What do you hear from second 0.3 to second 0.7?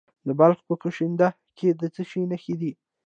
بلخ